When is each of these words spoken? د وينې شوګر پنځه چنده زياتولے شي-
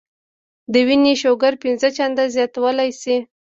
د 0.71 0.73
وينې 0.87 1.13
شوګر 1.21 1.53
پنځه 1.63 1.87
چنده 1.97 2.23
زياتولے 2.33 2.87
شي- 3.01 3.17